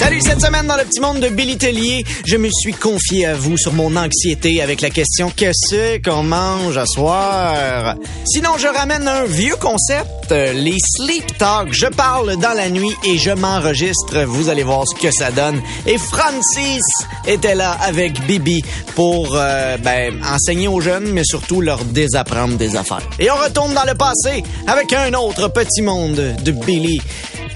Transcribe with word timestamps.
Salut, 0.00 0.22
cette 0.22 0.40
semaine 0.40 0.66
dans 0.66 0.78
le 0.78 0.84
petit 0.84 0.98
monde 0.98 1.20
de 1.20 1.28
Billy 1.28 1.58
Tellier, 1.58 2.06
je 2.24 2.38
me 2.38 2.48
suis 2.50 2.72
confié 2.72 3.26
à 3.26 3.34
vous 3.34 3.58
sur 3.58 3.74
mon 3.74 3.94
anxiété 3.96 4.62
avec 4.62 4.80
la 4.80 4.88
question 4.88 5.30
qu'est-ce 5.30 5.98
qu'on 5.98 6.22
mange 6.22 6.78
à 6.78 6.86
soir? 6.86 7.96
Sinon, 8.24 8.56
je 8.56 8.66
ramène 8.66 9.06
un 9.06 9.26
vieux 9.26 9.56
concept, 9.56 10.32
euh, 10.32 10.54
les 10.54 10.78
sleep 10.96 11.36
talks. 11.36 11.74
Je 11.74 11.84
parle 11.84 12.38
dans 12.38 12.54
la 12.56 12.70
nuit 12.70 12.96
et 13.04 13.18
je 13.18 13.30
m'enregistre. 13.30 14.22
Vous 14.22 14.48
allez 14.48 14.62
voir 14.62 14.88
ce 14.88 14.94
que 14.98 15.10
ça 15.10 15.32
donne. 15.32 15.60
Et 15.86 15.98
Francis 15.98 16.82
était 17.26 17.54
là 17.54 17.72
avec 17.72 18.24
Bibi 18.24 18.64
pour 18.94 19.36
euh, 19.36 19.76
ben, 19.76 20.18
enseigner 20.24 20.66
aux 20.66 20.80
jeunes, 20.80 21.12
mais 21.12 21.24
surtout 21.24 21.60
leur 21.60 21.84
désapprendre 21.84 22.56
des 22.56 22.74
affaires. 22.74 23.06
Et 23.18 23.30
on 23.30 23.36
retourne 23.36 23.74
dans 23.74 23.84
le 23.84 23.94
passé 23.94 24.44
avec 24.66 24.94
un 24.94 25.12
autre 25.12 25.48
petit 25.48 25.82
monde 25.82 26.36
de 26.42 26.52
Billy 26.52 27.02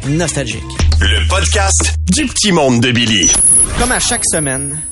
nostalgique. 0.08 0.83
Le 1.06 1.28
podcast 1.28 1.96
du 2.10 2.24
petit 2.24 2.50
monde 2.50 2.80
de 2.80 2.90
Billy. 2.90 3.30
Comme 3.78 3.92
à 3.92 4.00
chaque 4.00 4.24
semaine, 4.24 4.82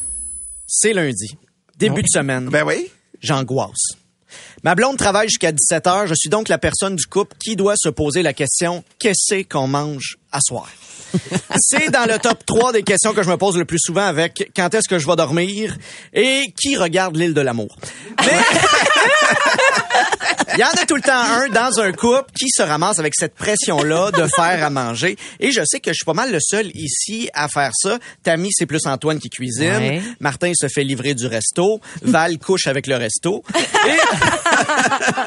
c'est 0.66 0.92
lundi. 0.92 1.38
Début 1.78 2.02
de 2.02 2.06
semaine. 2.06 2.50
Ben 2.50 2.64
oui. 2.66 2.90
J'angoisse. 3.22 3.96
Ma 4.62 4.74
blonde 4.74 4.98
travaille 4.98 5.28
jusqu'à 5.28 5.52
17 5.52 5.86
heures. 5.86 6.06
Je 6.06 6.12
suis 6.14 6.28
donc 6.28 6.50
la 6.50 6.58
personne 6.58 6.96
du 6.96 7.06
couple 7.06 7.34
qui 7.42 7.56
doit 7.56 7.76
se 7.78 7.88
poser 7.88 8.20
la 8.20 8.34
question 8.34 8.84
qu'est-ce 8.98 9.42
qu'on 9.48 9.68
mange 9.68 10.18
à 10.32 10.41
soir? 10.41 10.68
C'est 11.59 11.91
dans 11.91 12.06
le 12.06 12.18
top 12.18 12.45
3 12.46 12.72
des 12.72 12.82
questions 12.82 13.12
que 13.12 13.22
je 13.22 13.28
me 13.28 13.36
pose 13.36 13.59
le 13.59 13.66
plus 13.66 13.78
souvent 13.78 14.06
avec 14.06 14.50
quand 14.56 14.72
est-ce 14.74 14.88
que 14.88 14.98
je 14.98 15.06
vais 15.06 15.16
dormir 15.16 15.77
et 16.14 16.45
qui 16.58 16.74
regarde 16.77 17.16
l'île 17.16 17.34
de 17.34 17.42
l'amour. 17.42 17.77
Mais 18.24 18.32
il 20.55 20.58
y 20.60 20.64
en 20.64 20.68
a 20.70 20.86
tout 20.86 20.96
le 20.96 21.02
temps 21.02 21.12
un 21.20 21.48
dans 21.48 21.80
un 21.80 21.92
couple 21.92 22.30
qui 22.38 22.48
se 22.48 22.62
ramasse 22.62 22.98
avec 22.98 23.14
cette 23.14 23.34
pression-là 23.34 24.10
de 24.10 24.27
faire 24.27 24.64
à 24.64 24.70
manger. 24.70 25.16
Et 25.38 25.53
je 25.53 25.60
sais 25.66 25.80
que 25.80 25.91
je 25.91 25.97
suis 25.97 26.05
pas 26.06 26.14
mal 26.14 26.33
le 26.33 26.38
seul 26.41 26.70
ici 26.75 27.28
à 27.34 27.48
faire 27.48 27.72
ça. 27.75 27.98
Tammy, 28.22 28.48
c'est 28.53 28.66
plus 28.66 28.86
Antoine 28.86 29.19
qui 29.19 29.28
cuisine. 29.28 29.77
Ouais. 29.77 30.03
Martin 30.20 30.53
se 30.55 30.69
fait 30.69 30.84
livrer 30.84 31.14
du 31.14 31.27
resto. 31.27 31.80
Val 32.03 32.38
couche 32.38 32.66
avec 32.66 32.86
le 32.86 32.97
resto. 32.97 33.42
Et- 33.55 33.98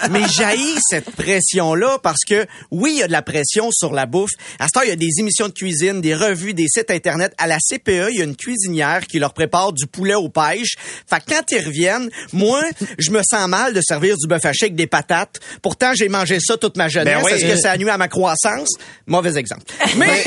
Mais 0.12 0.22
j'haïs 0.32 0.80
cette 0.90 1.12
pression-là 1.12 1.98
parce 2.02 2.24
que, 2.28 2.46
oui, 2.72 2.92
il 2.96 3.00
y 3.00 3.04
a 3.04 3.08
de 3.08 3.12
la 3.12 3.22
pression 3.22 3.70
sur 3.72 3.94
la 3.94 4.06
bouffe. 4.06 4.32
À 4.60 4.66
ce 4.68 4.72
temps, 4.74 4.82
il 4.82 4.90
y 4.90 4.92
a 4.92 4.95
des 4.96 5.10
émissions 5.20 5.48
de 5.48 5.54
cuisine, 5.54 6.02
des 6.02 6.16
revues, 6.16 6.54
des 6.54 6.68
sites 6.68 6.92
Internet. 6.92 7.34
À 7.38 7.48
la 7.48 7.58
CPE, 7.58 8.10
il 8.12 8.18
y 8.18 8.22
a 8.22 8.24
une 8.24 8.36
cuisinière 8.36 9.06
qui 9.08 9.20
leur 9.20 9.34
prépare 9.34 9.74
du 9.74 9.88
poulet 9.88 10.16
aux 10.16 10.30
pêches. 10.30 10.76
Fait 11.10 11.20
que 11.20 11.34
quand 11.34 11.52
ils 11.52 11.66
reviennent, 11.66 12.10
moi, 12.34 12.62
je 13.00 13.12
me 13.12 13.22
sens 13.24 13.48
mal 13.48 13.74
de 13.74 13.82
servir 13.82 14.18
du 14.18 14.28
bœuf 14.28 14.46
haché 14.46 14.66
avec 14.66 14.76
des 14.76 14.88
patates. 14.88 15.40
Pourtant, 15.62 15.92
j'ai 15.94 16.10
mangé 16.10 16.40
ça 16.40 16.58
toute 16.58 16.78
ma 16.78 16.88
jeunesse. 16.88 17.18
Ben 17.22 17.24
oui. 17.26 17.32
Est-ce 17.34 17.46
que 17.46 17.58
ça 17.58 17.72
a 17.72 17.78
nuit 17.78 17.90
à 17.90 17.98
ma 17.98 18.08
croissance? 18.08 18.70
Mauvais 19.08 19.38
exemple. 19.38 19.64
Mais 19.98 20.24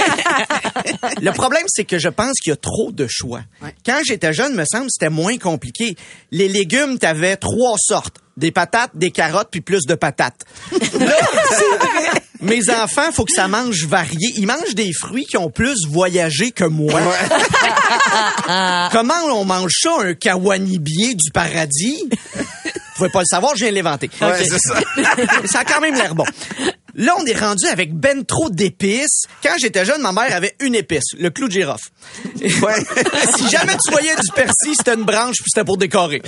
le 1.21 1.33
problème, 1.33 1.65
c'est 1.69 1.85
que 1.85 1.99
je 1.99 2.09
pense 2.09 2.35
qu'il 2.43 2.51
y 2.51 2.53
a 2.53 2.57
trop 2.57 2.93
de 2.93 3.07
choix. 3.09 3.43
Quand 3.85 4.01
j'étais 4.07 4.33
jeune, 4.33 4.55
me 4.55 4.65
semble, 4.65 4.87
c'était 4.91 5.11
moins 5.11 5.37
compliqué. 5.39 5.97
Les 6.31 6.49
légumes, 6.49 6.99
t'avais 6.99 7.37
trois 7.37 7.77
sortes. 7.79 8.17
Des 8.37 8.53
patates, 8.53 8.93
des 8.95 9.11
carottes, 9.11 9.49
puis 9.51 9.61
plus 9.61 9.85
de 9.85 9.97
patates. 9.97 10.45
Là, 11.01 11.17
mes 12.41 12.71
enfants, 12.71 13.11
faut 13.13 13.25
que 13.25 13.33
ça 13.35 13.49
mange 13.49 13.85
varié. 13.87 14.33
Ils 14.37 14.47
mangent 14.47 14.75
des 14.75 14.93
fruits 14.93 15.27
qui 15.27 15.37
ont 15.37 15.51
plus 15.51 15.87
voyagé 15.89 16.51
que 16.51 16.65
moi. 16.65 17.01
Comment 18.93 19.25
on 19.33 19.45
mange 19.45 19.73
ça, 19.81 19.91
un 20.01 20.15
kawanibier 20.15 21.15
du 21.15 21.31
paradis? 21.31 22.09
Vous 22.09 23.05
pouvez 23.05 23.11
pas 23.11 23.21
le 23.21 23.27
savoir, 23.27 23.55
je 23.57 23.65
viens 23.65 23.71
de 23.71 23.77
l'inventer. 23.77 24.11
Ouais, 24.21 24.45
c'est 24.45 24.59
ça. 24.59 24.81
ça 25.47 25.61
a 25.61 25.65
quand 25.65 25.81
même 25.81 25.95
l'air 25.95 26.15
bon. 26.15 26.25
Là, 26.99 27.15
on 27.19 27.25
est 27.25 27.39
rendu 27.39 27.65
avec 27.67 27.95
ben 27.95 28.25
trop 28.25 28.51
d'épices. 28.51 29.23
Quand 29.43 29.55
j'étais 29.59 29.85
jeune, 29.87 30.03
ma 30.03 30.13
mère 30.13 30.35
avait 30.35 30.55
une 30.61 30.75
épice, 30.75 31.05
le 31.19 31.31
clou 31.31 31.47
de 31.49 31.53
girofle. 31.53 31.89
Ouais. 32.63 32.75
si 33.37 33.49
jamais 33.49 33.75
tu 33.85 33.91
voyais 33.93 34.15
du 34.17 34.31
persil, 34.35 34.75
c'était 34.77 34.95
une 34.95 35.05
branche 35.05 35.37
puis 35.37 35.47
c'était 35.53 35.65
pour 35.65 35.77
décorer. 35.79 36.21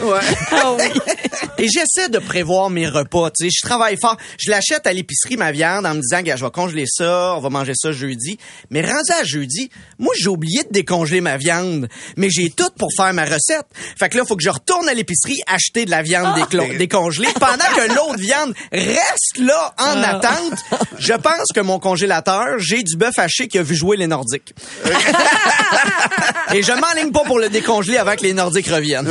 Et 1.59 1.67
j'essaie 1.69 2.09
de 2.09 2.19
prévoir 2.19 2.71
mes 2.71 2.87
repas. 2.89 3.31
Tu 3.31 3.45
sais, 3.45 3.51
je 3.53 3.67
travaille 3.67 3.97
fort. 4.01 4.17
Je 4.39 4.51
l'achète 4.51 4.87
à 4.87 4.93
l'épicerie 4.93 5.37
ma 5.37 5.53
viande 5.53 5.87
en 5.87 5.95
me 5.95 6.01
disant 6.01 6.23
que 6.23 6.37
je 6.37 6.45
vais 6.45 6.51
congeler 6.51 6.85
ça, 6.87 7.35
on 7.37 7.41
va 7.41 7.49
manger 7.51 7.73
ça 7.75 7.93
jeudi. 7.93 8.39
Mais 8.71 8.81
rendu 8.83 9.11
à 9.21 9.25
jeudi, 9.25 9.71
moi 9.99 10.15
j'ai 10.19 10.29
oublié 10.29 10.63
de 10.65 10.71
décongeler 10.71 11.21
ma 11.21 11.37
viande, 11.37 11.89
mais 12.17 12.31
j'ai 12.31 12.51
tout 12.51 12.71
pour 12.79 12.91
faire 12.97 13.13
ma 13.13 13.25
recette. 13.25 13.67
Fait 13.99 14.09
que 14.09 14.17
là, 14.17 14.25
faut 14.25 14.37
que 14.37 14.43
je 14.45 14.51
retourne 14.51 14.89
à 14.89 14.95
l'épicerie 14.95 15.39
acheter 15.47 15.85
de 15.85 15.91
la 15.91 16.03
viande 16.03 16.37
déclo- 16.39 16.77
décongelée 16.77 17.29
pendant 17.39 17.65
que 17.77 17.89
l'autre 17.95 18.19
viande 18.19 18.55
reste 18.73 19.39
là 19.39 19.75
en 19.79 20.03
attente. 20.03 20.60
Je 20.99 21.13
pense 21.15 21.53
que 21.55 21.61
mon 21.61 21.79
congélateur, 21.79 22.59
j'ai 22.59 22.83
du 22.83 22.97
bœuf 22.97 23.19
haché 23.19 23.49
qui 23.49 23.59
a 23.59 23.63
vu 23.63 23.75
jouer 23.75 23.97
les 23.97 24.07
Nordiques. 24.07 24.55
Et 26.53 26.63
je 26.63 26.73
m'enligne 26.73 27.13
pas 27.13 27.25
pour 27.25 27.39
le 27.39 27.49
décongeler 27.49 27.97
avant 27.97 28.17
que 28.17 28.23
les 28.23 28.33
Nordiques 28.33 28.69
reviennent. 28.69 29.09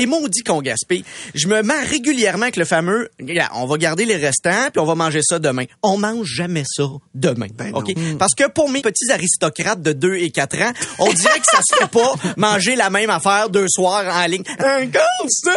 Et 0.00 0.06
maudit 0.06 0.42
qu'on 0.42 0.62
gaspille. 0.62 1.04
Je 1.34 1.48
me 1.48 1.62
mets 1.62 1.82
régulièrement 1.84 2.42
avec 2.42 2.56
le 2.56 2.64
fameux, 2.64 3.08
on 3.54 3.66
va 3.66 3.76
garder 3.78 4.04
les 4.04 4.16
restants 4.16 4.70
puis 4.72 4.80
on 4.80 4.84
va 4.84 4.94
manger 4.94 5.20
ça 5.22 5.38
demain. 5.38 5.64
On 5.82 5.98
mange 5.98 6.26
jamais 6.26 6.64
ça 6.66 6.84
demain. 7.14 7.48
Ben 7.56 7.72
non. 7.72 7.78
OK? 7.78 7.92
Parce 8.18 8.34
que 8.34 8.48
pour 8.48 8.70
mes 8.70 8.80
petits 8.80 9.10
aristocrates 9.10 9.82
de 9.82 9.92
2 9.92 10.14
et 10.16 10.30
4 10.30 10.56
ans, 10.62 10.72
on 10.98 11.12
dirait 11.12 11.38
que 11.38 11.46
ça 11.46 11.58
se 11.68 11.76
fait 11.76 11.90
pas 11.90 12.14
manger 12.36 12.76
la 12.76 12.90
même 12.90 13.10
affaire 13.10 13.48
deux 13.48 13.66
soirs 13.68 14.04
en 14.14 14.26
ligne. 14.26 14.44
Un 14.58 14.86
constat! 14.86 15.50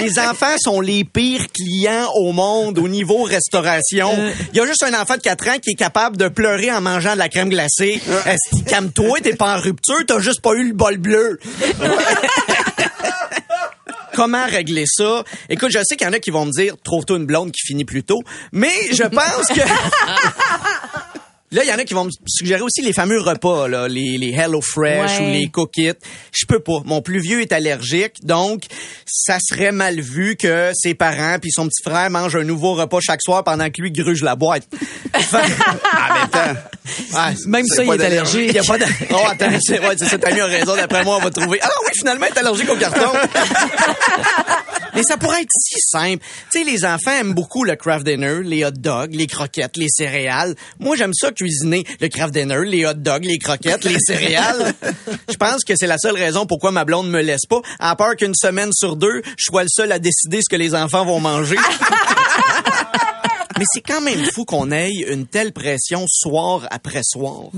Les 0.00 0.18
enfants 0.18 0.56
sont 0.58 0.80
les 0.80 1.04
pires 1.04 1.46
clients 1.52 2.08
au 2.14 2.32
monde 2.32 2.78
au 2.78 2.88
niveau 2.88 3.22
restauration. 3.22 4.10
Il 4.52 4.56
y 4.56 4.60
a 4.60 4.66
juste 4.66 4.82
un 4.82 5.00
enfant 5.00 5.14
de 5.16 5.22
4 5.22 5.48
ans 5.48 5.58
qui 5.62 5.70
est 5.70 5.78
capable 5.78 6.16
de 6.16 6.28
pleurer 6.28 6.70
en 6.72 6.80
mangeant 6.80 7.14
de 7.14 7.18
la 7.18 7.28
crème 7.28 7.48
glacée. 7.48 8.00
Est-ce 8.26 8.62
que 8.62 8.68
calme-toi, 8.68 9.18
t'es 9.22 9.34
pas 9.34 9.56
en 9.56 9.60
rupture, 9.60 10.04
t'as 10.06 10.20
juste 10.20 10.40
pas 10.40 10.52
eu 10.54 10.68
le 10.68 10.74
bol 10.74 10.98
bleu. 10.98 11.38
Comment 14.14 14.46
régler 14.46 14.84
ça? 14.86 15.22
Écoute, 15.48 15.70
je 15.70 15.78
sais 15.84 15.96
qu'il 15.96 16.06
y 16.06 16.10
en 16.10 16.12
a 16.12 16.18
qui 16.18 16.30
vont 16.30 16.44
me 16.44 16.50
dire, 16.50 16.74
trouve-toi 16.82 17.18
une 17.18 17.26
blonde 17.26 17.52
qui 17.52 17.64
finit 17.66 17.84
plus 17.84 18.02
tôt, 18.02 18.20
mais 18.52 18.72
je 18.92 19.04
pense 19.04 19.46
que... 19.48 19.60
Là, 21.50 21.62
il 21.64 21.68
y 21.68 21.72
en 21.72 21.78
a 21.78 21.84
qui 21.84 21.94
vont 21.94 22.04
me 22.04 22.10
suggérer 22.26 22.60
aussi 22.60 22.82
les 22.82 22.92
fameux 22.92 23.20
repas, 23.20 23.68
là, 23.68 23.88
les, 23.88 24.18
les 24.18 24.30
Hello 24.32 24.60
Fresh 24.60 25.18
Ouais. 25.18 25.26
ou 25.26 25.32
les 25.32 25.48
Cook 25.48 25.76
It. 25.78 25.96
Je 26.32 26.44
peux 26.46 26.60
pas. 26.60 26.80
Mon 26.84 27.00
plus 27.00 27.20
vieux 27.20 27.40
est 27.40 27.52
allergique, 27.52 28.16
donc 28.22 28.64
ça 29.06 29.38
serait 29.40 29.72
mal 29.72 29.98
vu 30.00 30.36
que 30.36 30.70
ses 30.74 30.94
parents 30.94 31.38
puis 31.40 31.50
son 31.50 31.66
petit 31.66 31.82
frère 31.82 32.10
mangent 32.10 32.36
un 32.36 32.44
nouveau 32.44 32.74
repas 32.74 32.98
chaque 33.00 33.22
soir 33.22 33.44
pendant 33.44 33.70
que 33.70 33.80
lui 33.80 33.90
gruge 33.92 34.22
la 34.22 34.36
boîte. 34.36 34.64
Fait- 35.18 35.36
En 35.38 36.14
même 36.14 36.28
temps. 36.30 36.60
Ouais, 37.14 37.34
Même 37.46 37.66
ça, 37.66 37.82
il 37.84 37.90
est 37.92 38.04
allergique. 38.04 38.46
il 38.50 38.54
y 38.54 38.58
a 38.58 38.62
pas 38.62 38.78
de... 38.78 38.84
Oh, 39.10 39.16
attends, 39.26 39.50
c'est 39.62 39.78
ouais, 39.80 39.94
c'est 39.98 40.06
ça, 40.06 40.18
t'as 40.18 40.32
mis 40.32 40.40
raison. 40.40 40.74
D'après 40.76 41.04
moi, 41.04 41.16
on 41.18 41.24
va 41.24 41.30
trouver. 41.30 41.58
Ah 41.62 41.68
oui, 41.86 41.92
finalement, 41.94 42.26
elle 42.30 42.34
est 42.36 42.38
allergique 42.40 42.68
au 42.70 42.76
carton. 42.76 43.10
Mais 44.98 45.04
ça 45.04 45.16
pourrait 45.16 45.42
être 45.42 45.52
si 45.56 45.78
simple. 45.78 46.24
Tu 46.50 46.58
sais, 46.58 46.64
les 46.64 46.84
enfants 46.84 47.12
aiment 47.12 47.32
beaucoup 47.32 47.62
le 47.62 47.76
craft 47.76 48.04
dinner, 48.04 48.40
les 48.42 48.64
hot 48.64 48.72
dogs, 48.72 49.14
les 49.14 49.28
croquettes, 49.28 49.76
les 49.76 49.86
céréales. 49.88 50.56
Moi, 50.80 50.96
j'aime 50.96 51.14
ça 51.14 51.30
cuisiner 51.30 51.84
le 52.00 52.08
craft 52.08 52.34
dinner, 52.34 52.64
les 52.64 52.84
hot 52.84 52.94
dogs, 52.94 53.24
les 53.24 53.38
croquettes, 53.38 53.84
les 53.84 54.00
céréales. 54.00 54.74
Je 55.30 55.36
pense 55.36 55.62
que 55.62 55.74
c'est 55.76 55.86
la 55.86 55.98
seule 55.98 56.16
raison 56.16 56.46
pourquoi 56.46 56.72
ma 56.72 56.84
blonde 56.84 57.08
me 57.10 57.22
laisse 57.22 57.46
pas. 57.48 57.62
À 57.78 57.94
part 57.94 58.16
qu'une 58.16 58.34
semaine 58.34 58.72
sur 58.72 58.96
deux, 58.96 59.22
je 59.36 59.44
sois 59.44 59.62
le 59.62 59.68
seul 59.70 59.92
à 59.92 60.00
décider 60.00 60.40
ce 60.42 60.50
que 60.50 60.56
les 60.56 60.74
enfants 60.74 61.04
vont 61.04 61.20
manger. 61.20 61.58
Mais 63.56 63.64
c'est 63.72 63.82
quand 63.82 64.00
même 64.00 64.24
fou 64.34 64.44
qu'on 64.44 64.72
ait 64.72 64.90
une 64.90 65.28
telle 65.28 65.52
pression 65.52 66.06
soir 66.08 66.66
après 66.72 67.02
soir. 67.04 67.50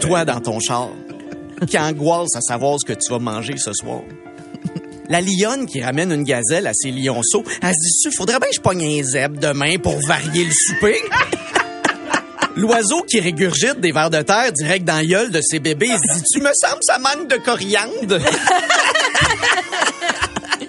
Toi, 0.00 0.26
dans 0.26 0.40
ton 0.40 0.60
char, 0.60 0.90
qui 1.66 1.78
angoisse 1.78 2.36
à 2.36 2.40
savoir 2.40 2.76
ce 2.80 2.92
que 2.92 2.98
tu 2.98 3.12
vas 3.12 3.18
manger 3.18 3.56
ce 3.56 3.72
soir. 3.72 4.00
La 5.08 5.20
lionne 5.20 5.66
qui 5.66 5.82
ramène 5.82 6.12
une 6.12 6.22
gazelle 6.22 6.66
à 6.66 6.72
ses 6.72 6.92
lionceaux, 6.92 7.42
elle 7.62 7.74
se 7.74 8.08
dit, 8.08 8.16
faudrait 8.16 8.38
bien 8.38 8.48
que 8.48 8.54
je 8.54 8.60
pogne 8.60 9.00
un 9.00 9.02
zèbre 9.02 9.40
demain 9.40 9.76
pour 9.78 9.98
varier 10.06 10.44
le 10.44 10.52
souper. 10.52 10.98
L'oiseau 12.56 13.02
qui 13.02 13.20
régurgite 13.20 13.80
des 13.80 13.90
vers 13.90 14.10
de 14.10 14.22
terre 14.22 14.52
direct 14.52 14.84
dans 14.84 15.04
gueule 15.04 15.30
de 15.30 15.40
ses 15.40 15.58
bébés, 15.58 15.88
se 15.88 16.18
dit, 16.18 16.22
tu 16.32 16.40
me 16.40 16.50
semble 16.54 16.80
ça 16.82 16.98
manque 16.98 17.28
de 17.28 17.36
coriandre. 17.36 18.18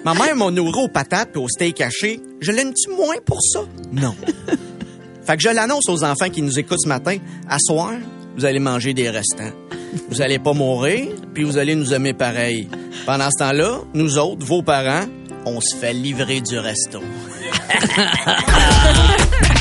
Ma 0.04 0.14
mère 0.14 0.34
m'a 0.34 0.46
aux 0.46 0.88
patates 0.88 1.36
et 1.36 1.38
au 1.38 1.48
steak 1.48 1.80
haché. 1.80 2.20
Je 2.40 2.50
l'aime-tu 2.50 2.90
moins 2.90 3.18
pour 3.24 3.40
ça? 3.40 3.60
Non. 3.92 4.14
fait 5.24 5.36
que 5.36 5.42
je 5.42 5.50
l'annonce 5.50 5.88
aux 5.88 6.02
enfants 6.02 6.28
qui 6.28 6.42
nous 6.42 6.58
écoutent 6.58 6.80
ce 6.82 6.88
matin. 6.88 7.18
À 7.48 7.58
soir, 7.60 7.92
vous 8.36 8.44
allez 8.44 8.58
manger 8.58 8.94
des 8.94 9.08
restants. 9.10 9.52
Vous 10.08 10.22
allez 10.22 10.38
pas 10.38 10.52
mourir, 10.52 11.08
puis 11.34 11.44
vous 11.44 11.58
allez 11.58 11.74
nous 11.74 11.92
aimer 11.92 12.14
pareil. 12.14 12.68
Pendant 13.06 13.30
ce 13.30 13.38
temps-là, 13.38 13.80
nous 13.94 14.18
autres, 14.18 14.44
vos 14.44 14.62
parents, 14.62 15.06
on 15.44 15.60
se 15.60 15.76
fait 15.76 15.92
livrer 15.92 16.40
du 16.40 16.58
resto. 16.58 17.00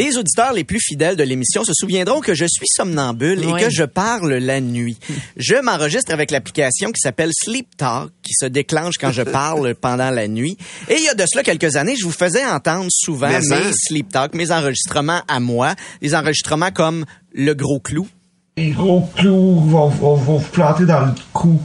Les 0.00 0.16
auditeurs 0.16 0.54
les 0.54 0.64
plus 0.64 0.80
fidèles 0.80 1.14
de 1.14 1.22
l'émission 1.22 1.62
se 1.62 1.74
souviendront 1.74 2.20
que 2.20 2.32
je 2.32 2.46
suis 2.46 2.66
somnambule 2.66 3.38
Oui. 3.44 3.52
et 3.52 3.64
que 3.64 3.68
je 3.68 3.84
parle 3.84 4.32
la 4.32 4.62
nuit. 4.62 4.96
Je 5.36 5.56
m'enregistre 5.56 6.10
avec 6.14 6.30
l'application 6.30 6.90
qui 6.90 7.00
s'appelle 7.02 7.32
Sleep 7.34 7.76
Talk, 7.76 8.10
qui 8.22 8.32
se 8.32 8.46
déclenche 8.46 8.94
quand 8.98 9.12
je 9.12 9.20
parle 9.20 9.74
pendant 9.80 10.08
la 10.08 10.26
nuit. 10.26 10.56
Et 10.88 10.94
il 10.94 11.04
y 11.04 11.08
a 11.10 11.14
de 11.14 11.24
cela 11.30 11.42
quelques 11.42 11.76
années, 11.76 11.96
je 11.98 12.04
vous 12.06 12.12
faisais 12.12 12.46
entendre 12.46 12.86
souvent 12.88 13.28
Mais 13.28 13.40
mes 13.40 13.54
hein? 13.56 13.72
Sleep 13.74 14.08
Talk, 14.08 14.32
mes 14.32 14.50
enregistrements 14.50 15.20
à 15.28 15.38
moi, 15.38 15.74
des 16.00 16.14
enregistrements 16.14 16.70
comme 16.70 17.04
Le 17.34 17.52
Gros 17.52 17.80
Clou. 17.80 18.08
Les 18.56 18.70
gros 18.70 19.06
clous 19.14 19.60
vont, 19.60 19.88
vont, 19.88 20.14
vont 20.14 20.38
vous 20.38 20.48
planter 20.50 20.86
dans 20.86 21.00
le 21.04 21.12
cou. 21.34 21.60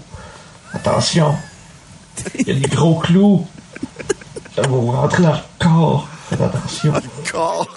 Attention. 0.73 1.33
Il 2.39 2.47
y 2.49 2.51
a 2.51 2.55
des 2.55 2.67
gros 2.67 2.95
clous. 2.99 3.47
Ça 4.57 4.61
va 4.63 4.67
vous 4.67 4.91
rentrer 4.91 5.23
dans 5.23 5.31
le 5.31 5.39
corps. 5.57 6.09
Attention. 6.31 6.93
T'entend 7.31 7.67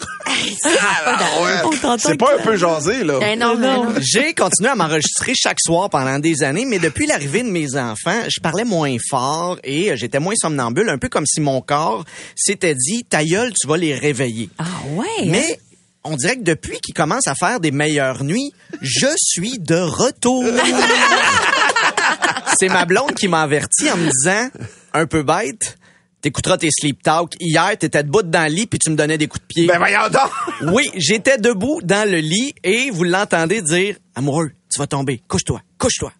C'est 1.98 2.16
pas 2.16 2.36
un 2.38 2.42
peu 2.42 2.56
jasé, 2.56 3.04
là. 3.04 3.18
Eh 3.22 3.36
non, 3.36 3.56
non. 3.56 3.84
non. 3.84 3.94
J'ai 4.00 4.34
continué 4.34 4.70
à 4.70 4.74
m'enregistrer 4.74 5.34
chaque 5.34 5.60
soir 5.60 5.90
pendant 5.90 6.18
des 6.18 6.42
années, 6.42 6.64
mais 6.64 6.78
depuis 6.78 7.06
l'arrivée 7.06 7.42
de 7.42 7.50
mes 7.50 7.76
enfants, 7.76 8.22
je 8.28 8.40
parlais 8.40 8.64
moins 8.64 8.96
fort 9.10 9.58
et 9.64 9.90
euh, 9.90 9.96
j'étais 9.96 10.18
moins 10.18 10.34
somnambule, 10.40 10.88
un 10.88 10.98
peu 10.98 11.08
comme 11.08 11.26
si 11.26 11.40
mon 11.40 11.60
corps 11.60 12.04
s'était 12.36 12.74
dit, 12.74 13.04
ta 13.04 13.24
gueule, 13.24 13.52
tu 13.58 13.66
vas 13.66 13.76
les 13.76 13.94
réveiller. 13.94 14.48
Ah 14.58 14.64
ouais. 14.92 15.26
Mais 15.26 15.60
on 16.04 16.16
dirait 16.16 16.36
que 16.36 16.44
depuis 16.44 16.80
qu'ils 16.80 16.94
commencent 16.94 17.26
à 17.26 17.34
faire 17.34 17.60
des 17.60 17.70
meilleures 17.70 18.24
nuits, 18.24 18.52
je 18.80 19.08
suis 19.16 19.58
de 19.58 19.76
retour. 19.76 20.44
C'est 22.58 22.68
ma 22.68 22.84
blonde 22.86 23.14
qui 23.14 23.28
m'a 23.28 23.42
averti 23.42 23.90
en 23.90 23.96
me 23.96 24.10
disant, 24.10 24.48
un 24.94 25.06
peu 25.06 25.22
bête, 25.22 25.76
t'écouteras 26.20 26.58
tes 26.58 26.70
sleep 26.70 27.02
talk. 27.02 27.34
Hier, 27.40 27.76
t'étais 27.78 28.02
debout 28.02 28.22
dans 28.22 28.48
le 28.48 28.54
lit 28.54 28.66
puis 28.66 28.78
tu 28.78 28.90
me 28.90 28.96
donnais 28.96 29.18
des 29.18 29.28
coups 29.28 29.42
de 29.42 29.46
pied. 29.46 29.66
Ben 29.66 29.78
voyons 29.78 30.08
donc! 30.12 30.30
Oui, 30.72 30.90
j'étais 30.96 31.38
debout 31.38 31.80
dans 31.82 32.08
le 32.10 32.18
lit 32.18 32.54
et 32.64 32.90
vous 32.90 33.04
l'entendez 33.04 33.62
dire 33.62 33.96
Amoureux, 34.14 34.50
tu 34.72 34.78
vas 34.78 34.86
tomber. 34.86 35.22
Couche-toi, 35.28 35.60
couche-toi. 35.78 36.12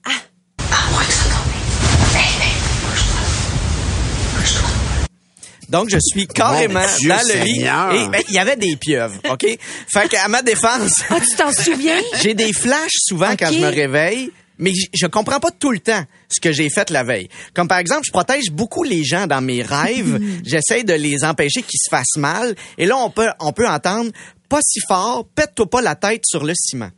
Donc, 5.68 5.90
je 5.90 5.98
suis 6.00 6.26
carrément 6.26 6.80
Dieu 6.98 7.10
dans 7.10 7.16
le 7.28 7.44
lit. 7.44 7.54
Seigneur. 7.56 7.92
Et 7.92 8.08
ben, 8.08 8.22
il 8.28 8.34
y 8.34 8.38
avait 8.38 8.56
des 8.56 8.74
pieuvres, 8.76 9.16
OK? 9.30 9.44
Fait 9.92 10.08
qu'à 10.08 10.26
ma 10.28 10.40
défense, 10.40 11.02
Ah, 11.10 11.16
tu 11.20 11.36
t'en 11.36 11.52
souviens? 11.52 12.00
j'ai 12.22 12.32
des 12.32 12.54
flashs 12.54 12.96
souvent 13.06 13.36
quand 13.38 13.52
je 13.52 13.58
me 13.58 13.66
réveille, 13.68 14.30
mais 14.58 14.72
je 14.92 15.06
comprends 15.06 15.40
pas 15.40 15.50
tout 15.50 15.70
le 15.70 15.78
temps 15.78 16.04
ce 16.28 16.40
que 16.40 16.52
j'ai 16.52 16.68
fait 16.70 16.90
la 16.90 17.04
veille. 17.04 17.28
Comme 17.54 17.68
par 17.68 17.78
exemple, 17.78 18.02
je 18.04 18.12
protège 18.12 18.50
beaucoup 18.50 18.82
les 18.82 19.04
gens 19.04 19.26
dans 19.26 19.40
mes 19.40 19.62
rêves. 19.62 20.20
J'essaie 20.44 20.84
de 20.84 20.94
les 20.94 21.24
empêcher 21.24 21.62
qu'ils 21.62 21.80
se 21.80 21.90
fassent 21.90 22.16
mal. 22.16 22.54
Et 22.76 22.86
là, 22.86 22.96
on 22.96 23.10
peut, 23.10 23.28
on 23.40 23.52
peut 23.52 23.68
entendre 23.68 24.10
pas 24.48 24.60
si 24.62 24.80
fort, 24.86 25.26
pète-toi 25.34 25.68
pas 25.68 25.82
la 25.82 25.94
tête 25.94 26.22
sur 26.26 26.44
le 26.44 26.54
ciment. 26.54 26.90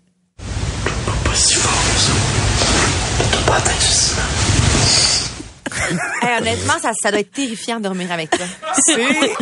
Pas 1.25 1.35
si 1.35 1.55
fort, 1.55 1.73
ça. 1.99 3.47
Pas 3.47 3.59
la 3.59 3.61
tête 3.61 3.79
du 3.79 3.87
ciment. 3.87 4.30
Hey, 6.23 6.39
honnêtement, 6.39 6.75
ça, 6.81 6.93
ça 7.03 7.11
doit 7.11 7.21
être 7.21 7.33
terrifiant 7.33 7.79
de 7.79 7.85
dormir 7.85 8.11
avec 8.13 8.31
toi. 8.31 8.47
C'est, 8.75 9.33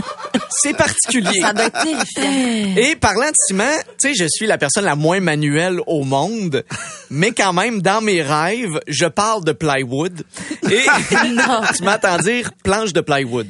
c'est 0.50 0.75
particulier. 0.77 1.41
Ça 1.41 1.53
doit 1.53 1.67
être 1.67 1.83
terrifiant. 1.83 2.77
Et 2.77 2.97
parlant 2.97 3.27
de 3.27 3.35
ciment, 3.47 3.77
tu 4.00 4.09
sais, 4.09 4.15
je 4.15 4.27
suis 4.29 4.47
la 4.47 4.59
personne 4.59 4.85
la 4.85 4.95
moins 4.95 5.21
manuelle 5.21 5.81
au 5.87 6.05
monde, 6.05 6.65
mais 7.11 7.33
quand 7.33 7.53
même, 7.53 7.83
dans 7.83 8.00
mes 8.00 8.23
rêves, 8.23 8.81
je 8.87 9.06
parle 9.06 9.45
de 9.45 9.53
plywood. 9.53 10.23
Et 10.71 10.85
tu 11.77 11.83
m'entends 11.85 12.19
dire 12.19 12.50
planche 12.62 12.93
de 12.93 13.00
plywood. 13.00 13.49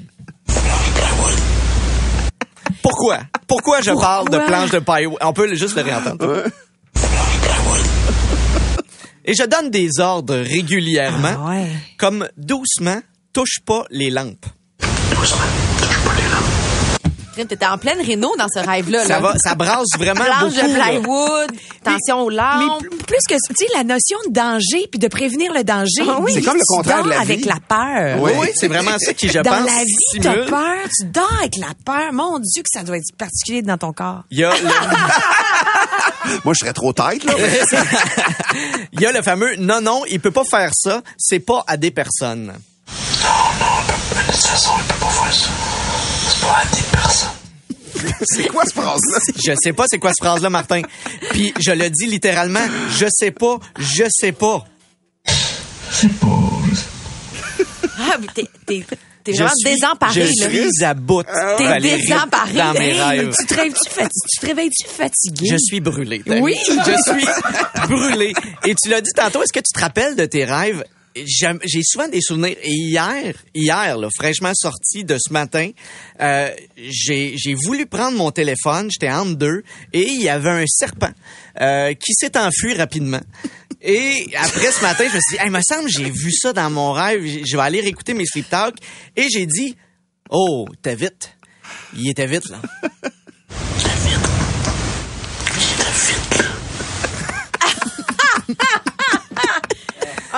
Pourquoi? 2.82 3.18
Pourquoi 3.46 3.80
je 3.80 3.90
parle 3.92 4.28
de 4.30 4.38
planche 4.38 4.70
de 4.70 4.78
plywood? 4.78 5.18
On 5.20 5.32
peut 5.32 5.54
juste 5.54 5.76
le 5.76 5.82
réentendre. 5.82 6.44
Et 9.28 9.34
je 9.34 9.44
donne 9.44 9.70
des 9.70 10.00
ordres 10.00 10.36
régulièrement, 10.36 11.36
Ah 11.46 11.48
ouais. 11.50 11.66
comme 11.98 12.26
doucement, 12.38 13.00
touche 13.34 13.58
pas 13.66 13.84
les 13.90 14.08
lampes. 14.10 14.46
Doucement. 14.80 15.38
Touche 15.82 15.98
pas 16.02 16.12
les 16.16 16.22
lampes. 16.30 16.44
T'étais 17.48 17.66
en 17.66 17.78
pleine 17.78 18.00
réno 18.04 18.34
dans 18.36 18.48
ce 18.52 18.58
rêve-là. 18.58 19.02
Ça 19.04 19.08
là. 19.08 19.20
va, 19.20 19.34
ça 19.38 19.54
brasse 19.54 19.86
vraiment 19.96 20.24
Planche 20.24 20.54
beaucoup. 20.54 20.66
de 20.66 20.74
plywood, 20.74 21.50
attention 21.86 22.20
aux 22.22 22.30
Mais 22.30 22.36
lampes. 22.36 22.80
plus, 22.80 22.88
plus 22.90 23.18
que, 23.28 23.34
tu 23.34 23.54
sais, 23.54 23.66
la 23.76 23.84
notion 23.84 24.18
de 24.26 24.32
danger 24.32 24.88
puis 24.90 24.98
de 24.98 25.06
prévenir 25.06 25.52
le 25.52 25.62
danger. 25.62 26.02
Ah 26.08 26.18
oui. 26.20 26.32
C'est 26.34 26.42
comme 26.42 26.56
le 26.56 26.62
contraire 26.66 27.04
de 27.04 27.10
dors 27.10 27.14
la 27.14 27.20
avec 27.20 27.38
vie. 27.38 27.44
la 27.44 27.60
peur. 27.68 28.20
Oui, 28.22 28.32
oui, 28.40 28.48
c'est 28.56 28.66
vraiment 28.66 28.98
ça 28.98 29.12
qui, 29.14 29.28
je 29.28 29.38
Dans 29.38 29.50
pense, 29.52 29.66
la 29.70 29.84
vie, 29.84 30.20
t'as 30.20 30.46
peur, 30.46 30.76
tu 30.98 31.06
dors 31.06 31.32
avec 31.38 31.56
la 31.58 31.68
peur. 31.84 32.12
Mon 32.12 32.40
Dieu, 32.40 32.62
que 32.62 32.70
ça 32.72 32.82
doit 32.82 32.96
être 32.96 33.16
particulier 33.16 33.62
dans 33.62 33.78
ton 33.78 33.92
corps. 33.92 34.24
Il 34.32 34.38
y 34.38 34.44
a 34.44 34.50
le, 34.60 34.68
Moi, 36.44 36.54
je 36.54 36.58
serais 36.60 36.72
trop 36.72 36.92
tête, 36.92 37.24
là. 37.24 37.34
il 38.92 39.00
y 39.00 39.06
a 39.06 39.12
le 39.12 39.22
fameux 39.22 39.56
non, 39.56 39.80
non, 39.80 40.04
il 40.10 40.20
peut 40.20 40.30
pas 40.30 40.44
faire 40.44 40.70
ça, 40.74 41.02
c'est 41.16 41.40
pas 41.40 41.64
à 41.66 41.76
des 41.76 41.90
personnes. 41.90 42.54
De 42.86 44.32
toute 44.32 44.46
façon, 44.46 44.72
il 44.78 44.84
peut 44.84 45.00
pas 45.00 45.10
faire 45.10 45.34
ça. 45.34 45.50
C'est 46.28 46.40
pas 46.40 46.56
à 46.56 46.64
des 46.74 46.82
personnes. 46.92 47.28
C'est 48.24 48.48
quoi, 48.48 48.64
cette 48.64 48.74
phrase-là? 48.74 49.18
Je 49.36 49.52
sais 49.60 49.72
pas 49.72 49.84
c'est 49.88 49.98
quoi 49.98 50.10
cette 50.10 50.24
phrase-là, 50.24 50.50
Martin. 50.50 50.82
Puis 51.30 51.52
je 51.58 51.72
le 51.72 51.90
dis 51.90 52.06
littéralement, 52.06 52.64
je 52.96 53.06
sais 53.10 53.32
pas, 53.32 53.58
je 53.78 54.04
sais 54.08 54.32
pas. 54.32 54.64
Pas. 55.24 55.32
je 56.70 56.74
sais 56.76 56.84
Ah, 57.98 58.16
mais 58.20 58.26
t'es, 58.66 58.86
t'es, 59.32 59.36
t'es 59.36 59.38
vraiment 59.38 59.50
suis- 59.56 59.70
désemparé, 59.74 60.12
Je 60.14 60.20
là. 60.20 60.70
suis 60.70 60.84
à 60.84 60.94
bout. 60.94 61.22
T'es 61.22 61.64
Valérie, 61.64 62.00
désemparé. 62.02 62.52
Dans 62.54 62.72
mes 62.72 62.78
Hey, 62.90 63.00
rêves. 63.00 63.34
Tu 63.38 63.46
te 63.46 63.54
réveilles-tu 63.54 63.90
fati- 63.90 64.08
tu 64.32 64.40
te 64.40 64.46
réveilles-tu 64.46 64.86
fatigué? 64.88 65.48
Je 65.50 65.56
suis 65.58 65.80
brûlé. 65.80 66.22
Oui. 66.26 66.56
Je 66.66 67.12
suis 67.12 67.26
brûlé. 67.88 68.32
Et 68.64 68.74
tu 68.74 68.88
l'as 68.88 69.00
dit 69.00 69.10
tantôt, 69.14 69.42
est-ce 69.42 69.52
que 69.52 69.60
tu 69.60 69.72
te 69.74 69.80
rappelles 69.80 70.16
de 70.16 70.24
tes 70.26 70.44
rêves? 70.44 70.84
J'ai 71.16 71.80
souvent 71.82 72.06
des 72.06 72.20
souvenirs. 72.20 72.56
Et 72.62 72.70
hier, 72.70 73.34
hier, 73.52 73.96
là, 73.98 74.08
fraîchement 74.14 74.52
sorti 74.54 75.02
de 75.02 75.16
ce 75.18 75.32
matin, 75.32 75.70
euh, 76.20 76.50
j'ai 76.76 77.34
j'ai 77.36 77.54
voulu 77.54 77.86
prendre 77.86 78.16
mon 78.16 78.30
téléphone, 78.30 78.88
j'étais 78.88 79.10
entre 79.10 79.34
deux, 79.34 79.64
et 79.92 80.02
il 80.06 80.22
y 80.22 80.28
avait 80.28 80.50
un 80.50 80.64
serpent 80.68 81.10
euh, 81.60 81.92
qui 81.94 82.12
s'est 82.14 82.36
enfui 82.38 82.74
rapidement. 82.74 83.20
Et 83.80 84.26
après 84.36 84.72
ce 84.72 84.82
matin, 84.82 85.04
je 85.08 85.14
me 85.14 85.20
suis 85.20 85.36
dit, 85.36 85.40
hey, 85.40 85.46
il 85.46 85.52
me 85.52 85.60
semble 85.62 85.84
que 85.84 85.92
j'ai 85.92 86.10
vu 86.10 86.32
ça 86.32 86.52
dans 86.52 86.68
mon 86.70 86.92
rêve, 86.92 87.24
je 87.24 87.56
vais 87.56 87.62
aller 87.62 87.80
réécouter 87.80 88.12
mes 88.14 88.26
sleep 88.26 88.48
talk. 88.48 88.74
Et 89.16 89.28
j'ai 89.30 89.46
dit, 89.46 89.76
oh, 90.30 90.66
t'es 90.82 90.96
vite. 90.96 91.30
Il 91.96 92.10
était 92.10 92.26
vite, 92.26 92.48
là. 92.48 92.58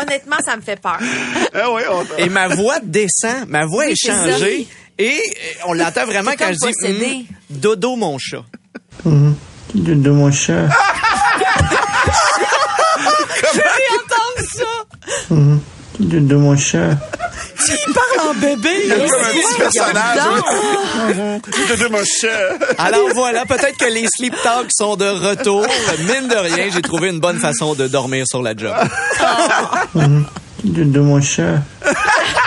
Honnêtement, 0.00 0.36
ça 0.44 0.56
me 0.56 0.62
fait 0.62 0.80
peur. 0.80 0.98
Ah 1.54 1.72
oui, 1.72 1.82
on... 1.90 2.04
Et 2.18 2.28
ma 2.28 2.48
voix 2.48 2.78
descend, 2.82 3.48
ma 3.48 3.66
voix 3.66 3.84
Oui, 3.86 3.92
est 3.92 3.96
c'est 3.96 4.08
ça. 4.12 4.30
changée. 4.30 4.66
Et 4.98 5.08
euh, 5.18 5.62
on 5.66 5.72
l'entend 5.72 6.06
vraiment 6.06 6.30
C'est 6.32 6.36
quand 6.36 6.44
comme 6.46 6.54
je 6.54 6.66
dis 6.68 6.72
possédé. 6.80 7.06
Hum, 7.14 7.24
Dodo 7.50 7.96
mon 7.96 8.18
chat. 8.18 8.44
De, 9.04 9.94
de 9.94 10.10
mon 10.10 10.30
chat. 10.30 10.68
De, 15.98 16.18
de 16.18 16.34
mon 16.34 16.56
chat. 16.56 16.96
Il 17.68 17.92
parle 17.92 18.28
en 18.30 18.34
bébé. 18.34 18.70
comme 18.88 19.20
un 19.20 19.32
petit 19.32 19.54
personnage. 19.58 20.18
De 21.70 21.76
deux 21.76 21.88
mon 21.90 22.04
chat. 22.04 22.28
Alors 22.78 23.08
voilà, 23.14 23.44
peut-être 23.44 23.76
que 23.76 23.84
les 23.86 24.06
sleep 24.16 24.34
talks 24.42 24.70
sont 24.72 24.96
de 24.96 25.04
retour. 25.04 25.66
Mine 25.98 26.28
de 26.28 26.36
rien, 26.36 26.70
j'ai 26.72 26.80
trouvé 26.82 27.10
une 27.10 27.20
bonne 27.20 27.38
façon 27.38 27.74
de 27.74 27.86
dormir 27.86 28.24
sur 28.26 28.42
la 28.42 28.56
job. 28.56 28.74
De, 30.64 30.84
de 30.84 31.00
mon 31.00 31.20
chat. 31.20 31.62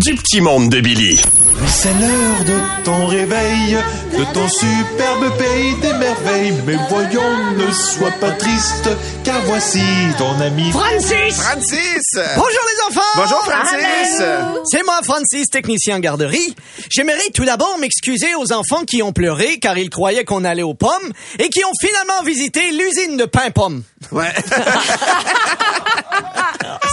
du 0.00 0.14
petit 0.14 0.40
monde 0.40 0.70
de 0.70 0.80
Billy. 0.80 1.20
C'est 1.66 1.92
l'heure 1.92 2.44
de 2.46 2.84
ton 2.84 3.06
réveil, 3.06 3.76
de 4.16 4.24
ton 4.32 4.48
superbe 4.48 5.36
pays 5.36 5.74
des 5.82 5.92
merveilles. 5.92 6.54
Mais 6.66 6.76
voyons, 6.88 7.54
ne 7.58 7.70
sois 7.70 8.10
pas 8.12 8.30
triste, 8.30 8.88
car 9.24 9.42
voici 9.42 9.82
ton 10.16 10.40
ami. 10.40 10.70
Francis! 10.70 11.38
Francis! 11.38 12.14
Bonjour 12.14 12.64
les 12.70 12.82
enfants! 12.88 13.10
Bonjour, 13.14 13.44
Francis! 13.44 14.22
C'est 14.64 14.84
moi, 14.84 15.00
Francis, 15.04 15.48
technicien 15.48 15.96
en 15.96 16.00
garderie. 16.00 16.54
J'aimerais 16.88 17.30
tout 17.34 17.44
d'abord 17.44 17.76
m'excuser 17.78 18.34
aux 18.36 18.52
enfants 18.52 18.84
qui 18.86 19.02
ont 19.02 19.12
pleuré 19.12 19.58
car 19.58 19.76
ils 19.76 19.90
croyaient 19.90 20.24
qu'on 20.24 20.44
allait 20.44 20.62
aux 20.62 20.74
pommes 20.74 21.12
et 21.38 21.50
qui 21.50 21.62
ont 21.62 21.72
finalement 21.78 22.22
visité 22.24 22.60
l'usine 22.72 23.18
de 23.18 23.26
pain-pomme. 23.26 23.82
Ouais. 24.12 24.32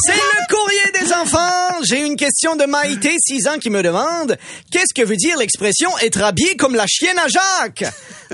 C'est 0.06 0.14
le 0.14 0.54
courrier 0.54 0.92
des 1.02 1.14
enfants. 1.14 1.82
J'ai 1.84 2.06
une 2.06 2.16
question 2.16 2.56
de 2.56 2.66
Maïté, 2.66 3.16
6 3.20 3.48
ans, 3.48 3.58
qui 3.60 3.70
me 3.70 3.82
demande 3.82 4.38
qu'est-ce 4.72 4.94
que 4.94 5.06
veut 5.06 5.16
dire 5.16 5.38
l'expression 5.38 5.90
être 6.00 6.22
habillé 6.22 6.56
comme 6.56 6.76
la 6.76 6.86
chienne 6.88 7.18
à 7.18 7.28
Jacques? 7.28 7.86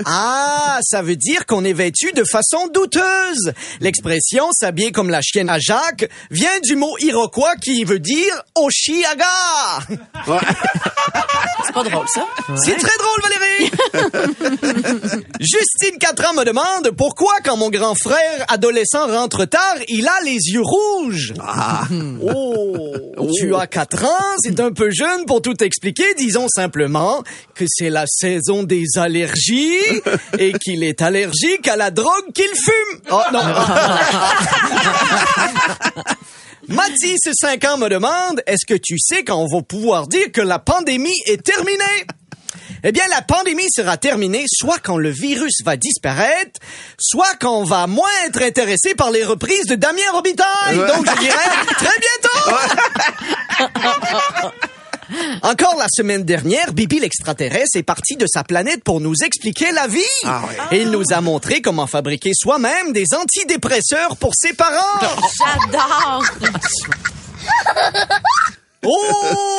Ah, 0.04 0.78
ça 0.82 1.02
veut 1.02 1.16
dire 1.16 1.46
qu'on 1.46 1.64
est 1.64 1.72
vêtu 1.72 2.12
de 2.12 2.24
façon 2.24 2.66
douteuse. 2.68 3.52
L'expression 3.80 4.50
s'habiller 4.52 4.92
comme 4.92 5.08
la 5.08 5.20
chienne 5.22 5.48
à 5.48 5.58
Jacques 5.58 6.08
vient 6.30 6.60
du 6.62 6.76
mot 6.76 6.96
iroquois 6.98 7.54
qui 7.56 7.84
veut 7.84 8.00
dire 8.00 8.42
Oshiaga. 8.56 9.24
C'est 11.64 11.72
pas 11.72 11.82
drôle, 11.84 12.08
ça. 12.08 12.26
C'est 12.56 12.76
très 12.76 12.96
drôle, 12.98 13.22
Valérie! 13.22 13.70
Justine, 15.40 15.98
4 15.98 16.30
ans, 16.30 16.34
me 16.34 16.44
demande 16.44 16.90
pourquoi, 16.96 17.34
quand 17.44 17.56
mon 17.56 17.70
grand 17.70 17.94
frère 17.94 18.44
adolescent 18.64 19.06
rentre 19.08 19.44
tard, 19.44 19.76
il 19.88 20.08
a 20.08 20.24
les 20.24 20.38
yeux 20.38 20.62
rouges. 20.62 21.34
Oh, 23.16 23.30
tu 23.38 23.54
as 23.54 23.68
4 23.68 24.04
ans, 24.04 24.34
c'est 24.38 24.58
un 24.58 24.72
peu 24.72 24.90
jeune 24.90 25.24
pour 25.24 25.40
tout 25.40 25.62
expliquer. 25.62 26.14
Disons 26.14 26.48
simplement 26.48 27.22
que 27.54 27.64
c'est 27.68 27.90
la 27.90 28.06
saison 28.06 28.64
des 28.64 28.84
allergies 28.96 29.78
et 30.38 30.52
qu'il 30.54 30.82
est 30.82 31.00
allergique 31.00 31.68
à 31.68 31.76
la 31.76 31.90
drogue 31.90 32.32
qu'il 32.34 32.50
fume. 32.54 33.00
Oh, 33.10 33.20
non. 33.32 33.40
Mathis, 36.68 37.20
5 37.32 37.64
ans, 37.64 37.78
me 37.78 37.88
demande, 37.88 38.42
est-ce 38.46 38.66
que 38.66 38.74
tu 38.74 38.98
sais 38.98 39.22
quand 39.22 39.38
on 39.38 39.46
va 39.46 39.62
pouvoir 39.62 40.08
dire 40.08 40.32
que 40.32 40.40
la 40.40 40.58
pandémie 40.58 41.20
est 41.26 41.42
terminée? 41.42 42.04
Eh 42.86 42.92
bien, 42.92 43.04
la 43.10 43.22
pandémie 43.22 43.70
sera 43.74 43.96
terminée 43.96 44.44
soit 44.46 44.78
quand 44.78 44.98
le 44.98 45.08
virus 45.08 45.62
va 45.64 45.78
disparaître, 45.78 46.60
soit 46.98 47.34
quand 47.40 47.58
on 47.58 47.64
va 47.64 47.86
moins 47.86 48.10
être 48.26 48.42
intéressé 48.42 48.94
par 48.94 49.10
les 49.10 49.24
reprises 49.24 49.64
de 49.64 49.74
Damien 49.74 50.02
Robitaille. 50.12 50.76
Donc, 50.76 51.06
je 51.06 51.18
dirais 51.18 51.34
très 51.78 51.98
bientôt! 51.98 52.50
Encore 55.42 55.76
la 55.78 55.86
semaine 55.88 56.24
dernière, 56.24 56.74
Bibi 56.74 57.00
l'extraterrestre 57.00 57.78
est 57.78 57.82
parti 57.82 58.16
de 58.16 58.26
sa 58.26 58.44
planète 58.44 58.84
pour 58.84 59.00
nous 59.00 59.14
expliquer 59.24 59.72
la 59.72 59.86
vie. 59.86 60.02
Et 60.70 60.82
il 60.82 60.90
nous 60.90 61.04
a 61.10 61.22
montré 61.22 61.62
comment 61.62 61.86
fabriquer 61.86 62.32
soi-même 62.34 62.92
des 62.92 63.06
antidépresseurs 63.14 64.18
pour 64.18 64.32
ses 64.34 64.52
parents. 64.52 65.00
J'adore. 65.38 66.24
Oh! 68.86 69.53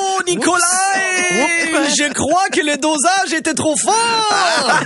Je 1.98 2.12
crois 2.14 2.50
que 2.50 2.60
le 2.62 2.78
dosage 2.78 3.34
était 3.34 3.54
trop 3.54 3.76
fort! 3.78 4.80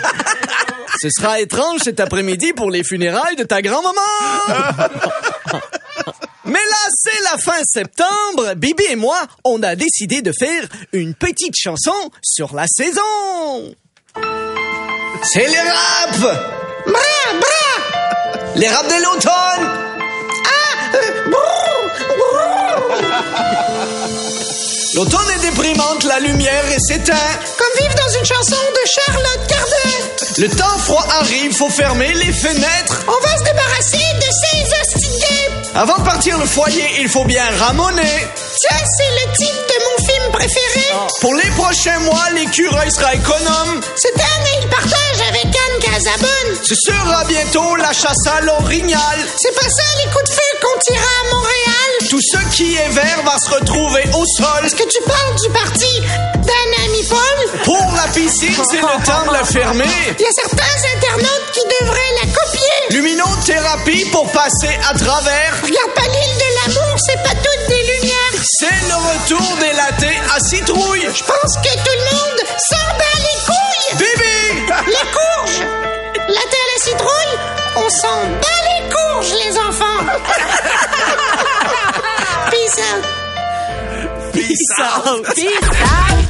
Ce 1.02 1.10
sera 1.10 1.40
étrange 1.40 1.82
cet 1.84 2.00
après-midi 2.00 2.54
pour 2.54 2.70
les 2.70 2.84
funérailles 2.84 3.36
de 3.36 3.44
ta 3.44 3.62
grand-maman! 3.62 4.02
Mais 6.46 6.54
là, 6.54 6.90
c'est 6.94 7.24
la 7.32 7.38
fin 7.38 7.62
septembre. 7.64 8.54
Bibi 8.56 8.84
et 8.90 8.96
moi, 8.96 9.20
on 9.44 9.62
a 9.64 9.76
décidé 9.76 10.22
de 10.22 10.32
faire 10.38 10.64
une 10.94 11.14
petite 11.14 11.56
chanson 11.56 11.94
sur 12.22 12.54
la 12.56 12.66
saison. 12.68 13.02
C'est 15.24 15.48
les 15.48 15.60
raps! 15.60 16.20
Bra, 16.20 17.40
bra! 17.40 18.52
Les 18.56 18.68
raps 18.68 18.88
de 18.88 19.04
l'automne! 19.04 19.79
L'automne 24.96 25.30
est 25.36 25.42
déprimante, 25.42 26.04
la 26.06 26.20
lumière 26.20 26.66
est 26.72 26.80
s'éteint. 26.80 27.14
Comme 27.58 27.82
vivre 27.82 27.94
dans 27.96 28.12
une 28.18 28.26
chanson 28.26 28.56
de 28.56 28.90
Charlotte 28.90 29.48
Cardin. 29.48 30.08
Le 30.38 30.50
temps 30.50 30.78
froid 30.80 31.06
arrive, 31.20 31.56
faut 31.56 31.70
fermer 31.70 32.12
les 32.14 32.34
fenêtres. 32.34 33.04
On 33.08 33.28
va 33.28 33.38
se 33.38 33.44
débarrasser 33.44 33.98
de 33.98 34.30
ces 34.42 34.82
hostilités. 34.82 35.52
Avant 35.76 35.98
de 35.98 36.04
partir 36.04 36.40
le 36.40 36.46
foyer, 36.46 36.86
il 37.02 37.08
faut 37.08 37.26
bien 37.26 37.44
ramoner. 37.60 38.28
Ça, 38.36 38.76
c'est 38.98 39.28
le 39.28 39.32
titre 39.38 39.68
de 39.68 39.84
mon 39.86 40.08
film 40.08 40.32
préféré. 40.32 40.88
Pour 41.22 41.36
les 41.36 41.50
prochains 41.52 42.00
mois, 42.00 42.30
l'écureuil 42.34 42.92
sera 42.92 43.14
économe. 43.14 43.82
Cette 43.96 44.20
année, 44.20 44.60
il 44.62 44.68
partage 44.70 45.28
avec 45.28 45.46
Anne 45.46 45.80
Casabonne. 45.82 46.58
Ce 46.64 46.74
sera 46.76 47.24
bientôt 47.26 47.76
la 47.76 47.94
chasse 47.94 48.26
à 48.26 48.42
l'orignal. 48.42 49.20
C'est 49.38 49.54
pas 49.54 49.70
ça 49.70 49.84
les 50.04 50.12
coups 50.12 50.30
de 50.30 50.34
feu 50.34 50.58
qu'on 50.62 50.80
tira 50.80 51.06
à 51.06 51.34
Montréal. 51.36 51.69
Tout 52.10 52.20
ce 52.22 52.38
qui 52.58 52.76
est 52.76 52.90
vert 52.90 53.22
va 53.24 53.38
se 53.38 53.52
retrouver 53.52 54.04
au 54.14 54.26
sol. 54.26 54.66
Est-ce 54.66 54.76
que 54.76 54.90
tu 54.90 55.00
parles 55.04 55.36
du 55.46 55.50
parti 55.50 56.02
d'Anne 56.38 56.86
Ami 56.86 57.04
Paul? 57.08 57.62
Pour 57.64 57.94
la 57.96 58.12
piscine, 58.12 58.64
c'est 58.68 58.82
le 58.82 59.06
temps 59.06 59.28
de 59.28 59.34
la 59.34 59.46
fermer. 59.46 59.86
Il 60.18 60.24
y 60.24 60.26
a 60.26 60.32
certains 60.34 60.80
internautes 60.98 61.52
qui 61.54 61.62
devraient 61.80 62.16
la 62.24 62.32
copier. 62.34 62.98
Luminothérapie 62.98 64.06
pour 64.12 64.28
passer 64.32 64.76
à 64.90 64.98
travers. 64.98 65.54
Regarde 65.62 65.94
pas 65.94 66.02
l'île 66.02 66.38
de 66.38 66.74
l'amour, 66.74 66.98
c'est 66.98 67.22
pas 67.22 67.36
toutes 67.36 67.68
des 67.70 67.84
lumières. 67.84 68.44
C'est 68.58 68.82
le 68.88 68.96
retour 68.96 69.58
des 69.58 69.74
latés 69.74 70.20
à 70.36 70.40
citrouille. 70.40 71.08
Je 71.14 71.24
pense 71.24 71.58
que 71.62 71.74
tout 71.78 71.96
le 71.96 72.06
monde 72.18 72.40
s'en 72.70 72.88
bat 72.98 73.18
les 73.20 73.38
couilles. 73.46 73.98
Bibi! 73.98 74.66
Les 74.88 75.06
courges! 75.14 75.62
La 76.28 76.42
thé 76.42 76.58
à 76.58 76.68
la 76.74 76.80
citrouille, 76.84 77.38
on 77.76 77.90
s'en 77.90 78.24
bat 78.42 78.62
les 78.64 78.69
courges, 78.90 79.34
les 79.46 79.58
enfants! 79.58 80.00
Peace 82.52 82.80
out! 82.80 83.04
Peace 84.34 84.80
out. 84.80 85.26
Peace 85.36 85.82
out. 85.82 86.26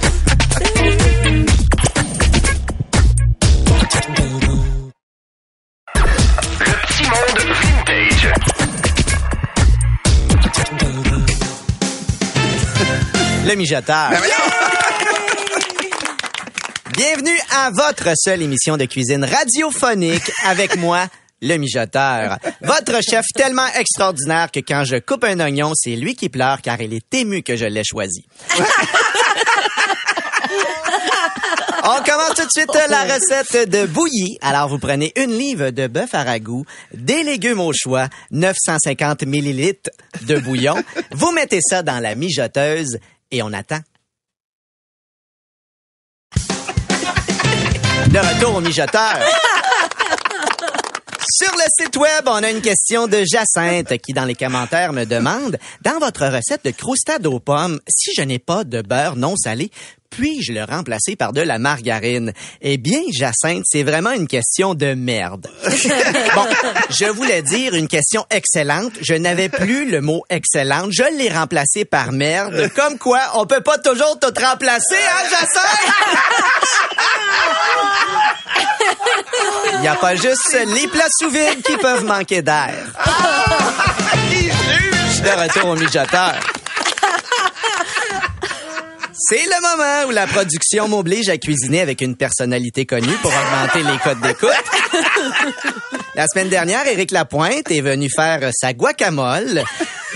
Le 6.66 6.74
petit 6.88 7.04
monde 7.04 7.40
vintage. 7.62 8.34
Le 13.48 13.56
mijoteur. 13.56 14.10
Bienvenue 16.96 17.40
à 17.56 17.72
votre 17.72 18.10
seule 18.16 18.42
émission 18.42 18.78
de 18.78 18.86
cuisine 18.86 19.24
radiophonique 19.24 20.32
avec 20.46 20.76
moi, 20.78 21.08
le 21.42 21.58
mijoteur. 21.58 22.38
Votre 22.62 23.02
chef 23.02 23.26
tellement 23.34 23.68
extraordinaire 23.78 24.52
que 24.52 24.60
quand 24.60 24.84
je 24.84 24.98
coupe 24.98 25.24
un 25.24 25.40
oignon, 25.40 25.72
c'est 25.76 25.96
lui 25.96 26.16
qui 26.16 26.30
pleure 26.30 26.62
car 26.62 26.80
il 26.82 26.94
est 26.94 27.14
ému 27.14 27.44
que 27.44 27.56
je 27.56 27.66
l'ai 27.66 27.84
choisi. 27.84 28.26
On 31.82 32.04
commence 32.04 32.36
tout 32.36 32.46
de 32.46 32.52
suite 32.52 32.78
la 32.90 33.04
recette 33.04 33.70
de 33.70 33.86
bouillie. 33.86 34.38
Alors, 34.42 34.68
vous 34.68 34.80
prenez 34.80 35.14
une 35.16 35.32
livre 35.32 35.70
de 35.70 35.88
bœuf 35.88 36.14
à 36.14 36.24
ragoût, 36.24 36.66
des 36.94 37.24
légumes 37.24 37.62
au 37.62 37.72
choix, 37.74 38.10
950 38.32 39.24
millilitres 39.24 39.90
de 40.22 40.38
bouillon. 40.40 40.76
Vous 41.12 41.32
mettez 41.32 41.62
ça 41.62 41.82
dans 41.82 42.00
la 42.00 42.16
mijoteuse 42.16 43.00
et 43.32 43.42
on 43.42 43.54
attend. 43.54 43.80
De 48.10 48.18
retour 48.18 48.56
au 48.56 48.62
mijoteur. 48.62 49.18
Sur 51.42 51.54
le 51.54 51.64
site 51.82 51.96
web, 51.96 52.26
on 52.26 52.44
a 52.44 52.52
une 52.52 52.60
question 52.60 53.08
de 53.08 53.24
Jacinthe 53.24 53.98
qui, 54.00 54.12
dans 54.12 54.26
les 54.26 54.36
commentaires, 54.36 54.92
me 54.92 55.06
demande 55.06 55.58
Dans 55.82 55.98
votre 55.98 56.28
recette 56.28 56.66
de 56.66 56.72
croustade 56.72 57.26
aux 57.28 57.40
pommes, 57.40 57.80
si 57.88 58.12
je 58.14 58.24
n'ai 58.24 58.40
pas 58.40 58.66
de 58.66 58.82
beurre 58.82 59.16
non 59.16 59.38
salé, 59.38 59.72
puis-je 60.10 60.54
le 60.54 60.64
remplacer 60.64 61.16
par 61.16 61.34
de 61.34 61.42
la 61.42 61.60
margarine? 61.60 62.34
Eh 62.62 62.78
bien, 62.78 63.02
Jacinthe, 63.12 63.64
c'est 63.66 63.84
vraiment 63.84 64.12
une 64.12 64.28
question 64.28 64.74
de 64.74 64.94
merde. 64.94 65.48
bon, 66.36 66.46
je 66.90 67.06
voulais 67.06 67.42
dire 67.42 67.76
une 67.76 67.88
question 67.88 68.26
excellente. 68.30 68.94
Je 69.02 69.14
n'avais 69.14 69.50
plus 69.50 69.90
le 69.90 70.02
mot 70.02 70.24
excellente. 70.30 70.92
Je 70.92 71.04
l'ai 71.18 71.30
remplacé 71.30 71.86
par 71.86 72.12
merde. 72.12 72.72
Comme 72.76 72.98
quoi, 72.98 73.20
on 73.36 73.46
peut 73.46 73.62
pas 73.62 73.78
toujours 73.78 74.20
tout 74.20 74.34
remplacer, 74.40 74.96
hein, 74.96 75.24
Jacinthe? 75.30 76.20
Il 79.76 79.82
n'y 79.82 79.88
a 79.88 79.96
pas 79.96 80.16
juste 80.16 80.58
les 80.76 80.88
plats 80.88 81.08
sous 81.20 81.30
vide 81.30 81.62
qui 81.64 81.78
peuvent 81.78 82.06
manquer 82.06 82.42
d'air. 82.42 82.76
De 85.24 85.42
retour 85.42 85.70
au 85.70 85.76
mijoteur. 85.76 86.36
C'est 89.22 89.44
le 89.46 89.62
moment 89.62 90.08
où 90.08 90.12
la 90.12 90.28
production 90.28 90.88
m'oblige 90.88 91.28
à 91.28 91.38
cuisiner 91.38 91.82
avec 91.82 92.00
une 92.00 92.16
personnalité 92.16 92.86
connue 92.86 93.18
pour 93.22 93.32
augmenter 93.32 93.84
les 93.84 93.98
codes 94.00 94.22
d'écoute. 94.22 94.54
La 96.16 96.26
semaine 96.28 96.48
dernière, 96.50 96.88
Éric 96.88 97.12
Lapointe 97.12 97.70
est 97.70 97.82
venu 97.82 98.10
faire 98.10 98.50
sa 98.54 98.74
guacamole. 98.74 99.64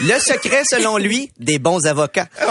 Le 0.01 0.19
secret, 0.19 0.63
selon 0.65 0.97
lui, 0.97 1.31
des 1.37 1.59
bons 1.59 1.85
avocats. 1.85 2.27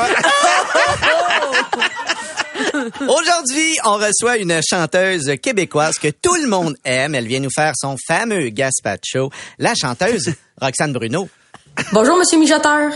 Aujourd'hui, 3.00 3.78
on 3.84 3.94
reçoit 3.94 4.36
une 4.36 4.60
chanteuse 4.62 5.32
québécoise 5.42 5.98
que 5.98 6.08
tout 6.08 6.34
le 6.34 6.48
monde 6.48 6.76
aime. 6.84 7.14
Elle 7.14 7.26
vient 7.26 7.40
nous 7.40 7.50
faire 7.54 7.72
son 7.76 7.96
fameux 8.06 8.50
gazpacho. 8.50 9.30
La 9.58 9.74
chanteuse 9.74 10.34
Roxane 10.60 10.92
Bruno. 10.92 11.28
Bonjour, 11.92 12.18
Monsieur 12.18 12.38
Mijoteur. 12.38 12.90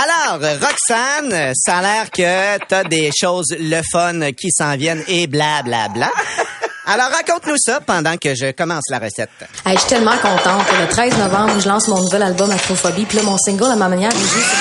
Alors, 0.00 0.40
Roxane, 0.60 1.52
ça 1.56 1.78
a 1.78 1.82
l'air 1.82 2.10
que 2.12 2.64
t'as 2.66 2.84
des 2.84 3.10
choses 3.20 3.52
le 3.58 3.80
fun 3.90 4.30
qui 4.30 4.52
s'en 4.52 4.76
viennent 4.76 5.02
et 5.08 5.26
bla 5.26 5.62
bla 5.64 5.88
bla. 5.88 6.08
Alors, 6.86 7.10
raconte-nous 7.10 7.56
ça 7.58 7.80
pendant 7.80 8.16
que 8.16 8.32
je 8.36 8.52
commence 8.52 8.84
la 8.90 9.00
recette. 9.00 9.30
Hey, 9.66 9.74
je 9.74 9.80
suis 9.80 9.88
tellement 9.88 10.16
contente. 10.18 10.62
Le 10.80 10.86
13 10.88 11.18
novembre, 11.18 11.60
je 11.60 11.68
lance 11.68 11.88
mon 11.88 12.00
nouvel 12.00 12.22
album 12.22 12.48
Acrophobie. 12.48 13.06
Puis 13.06 13.16
là, 13.16 13.24
mon 13.24 13.36
single, 13.38 13.72
à 13.72 13.74
ma 13.74 13.88
manière, 13.88 14.12
il 14.14 14.20
joue 14.20 14.40
sur 14.40 14.58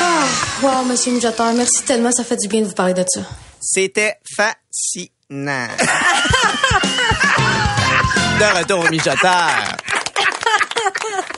Ah, 0.00 0.26
wow, 0.62 0.84
monsieur 0.84 1.12
Mijoteur, 1.12 1.52
merci 1.54 1.82
tellement. 1.82 2.12
Ça 2.12 2.22
fait 2.22 2.36
du 2.36 2.46
bien 2.46 2.60
de 2.60 2.66
vous 2.66 2.74
parler 2.74 2.94
de 2.94 3.04
ça. 3.08 3.22
C'était 3.60 4.14
fascinant. 4.36 5.66
De 8.40 8.58
retour 8.58 8.78
au 8.86 8.88
mijoteur. 8.88 9.76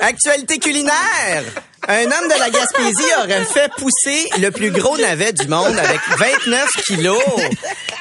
Actualité 0.00 0.60
culinaire. 0.60 1.42
Un 1.88 2.04
homme 2.04 2.28
de 2.28 2.38
la 2.38 2.48
Gaspésie 2.48 3.10
aurait 3.18 3.44
fait 3.44 3.72
pousser 3.76 4.28
le 4.38 4.50
plus 4.52 4.70
gros 4.70 4.96
navet 4.96 5.32
du 5.32 5.48
monde 5.48 5.76
avec 5.76 5.98
29 6.16 6.68
kilos. 6.86 7.20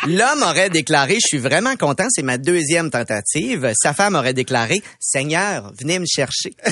L'homme 0.05 0.43
aurait 0.43 0.69
déclaré, 0.69 1.15
je 1.15 1.25
suis 1.29 1.39
vraiment 1.39 1.75
content, 1.77 2.05
c'est 2.11 2.21
ma 2.21 2.37
deuxième 2.37 2.91
tentative. 2.91 3.73
Sa 3.75 3.95
femme 3.95 4.13
aurait 4.13 4.35
déclaré, 4.35 4.83
Seigneur, 4.99 5.71
venez 5.79 5.97
me 5.97 6.05
chercher. 6.05 6.53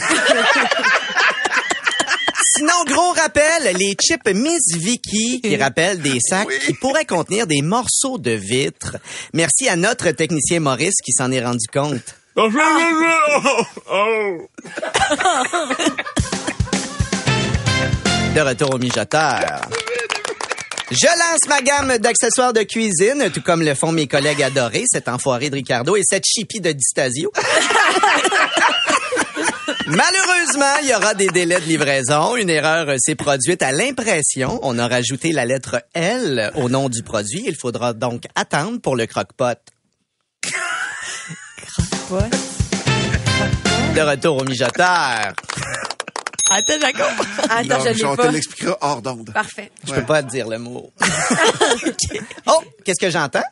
Sinon, 2.56 2.84
gros 2.86 3.14
rappel, 3.14 3.76
les 3.76 3.96
chips 4.00 4.36
Miss 4.36 4.76
Vicky 4.76 5.42
qui 5.42 5.56
rappellent 5.56 6.02
des 6.02 6.20
sacs 6.20 6.48
qui 6.66 6.74
pourraient 6.74 7.06
contenir 7.06 7.48
des 7.48 7.64
morceaux 7.64 8.20
de 8.20 8.32
vitre. 8.32 8.98
Merci 9.34 9.68
à 9.68 9.76
notre 9.76 10.12
technicien 10.12 10.60
Maurice 10.60 11.02
qui 11.04 11.14
s'en 11.14 11.32
est 11.32 11.44
rendu 11.44 11.66
compte. 11.74 12.19
De 18.34 18.40
retour 18.40 18.76
au 18.76 18.78
mijoteur. 18.78 19.62
Je 20.90 21.06
lance 21.06 21.50
ma 21.50 21.62
gamme 21.62 21.98
d'accessoires 21.98 22.54
de 22.54 22.62
cuisine, 22.62 23.30
tout 23.34 23.42
comme 23.42 23.62
le 23.62 23.76
font 23.76 23.92
mes 23.92 24.08
collègues 24.08 24.42
adorés, 24.42 24.86
cet 24.90 25.10
enfoiré 25.10 25.50
de 25.50 25.56
Ricardo 25.56 25.98
et 25.98 26.02
cette 26.06 26.24
chipie 26.26 26.62
de 26.62 26.72
Distasio. 26.72 27.30
Malheureusement, 29.88 30.78
il 30.82 30.88
y 30.88 30.96
aura 30.96 31.16
des 31.16 31.28
délais 31.28 31.60
de 31.60 31.66
livraison. 31.66 32.38
Une 32.38 32.50
erreur 32.50 32.96
s'est 33.00 33.16
produite 33.16 33.62
à 33.62 33.74
l'impression. 33.74 34.62
On 34.64 34.80
a 34.80 34.88
rajouté 34.88 35.34
la 35.34 35.44
lettre 35.46 35.84
L 35.94 36.54
au 36.56 36.70
nom 36.70 36.88
du 36.88 37.04
produit. 37.04 37.44
Il 37.48 37.58
faudra 37.58 37.92
donc 37.92 38.24
attendre 38.36 38.80
pour 38.80 38.96
le 38.96 39.08
croque-pot. 39.08 39.60
De 43.96 44.02
retour 44.02 44.38
au 44.38 44.44
mijoteur. 44.44 45.34
Attends, 46.52 46.80
Jacob? 46.82 47.06
Attends, 47.48 47.94
je 47.94 48.04
on 48.06 48.12
l'ai 48.12 48.18
te 48.18 48.22
pas. 48.24 48.32
l'expliquera 48.32 48.78
hors 48.82 49.02
d'onde. 49.04 49.32
Parfait. 49.32 49.72
Je 49.88 49.94
peux 49.94 50.04
pas 50.04 50.24
te 50.24 50.30
dire 50.30 50.48
le 50.48 50.58
mot. 50.58 50.92
Oh, 52.48 52.64
qu'est-ce 52.84 53.00
que 53.00 53.12
j'entends? 53.12 53.44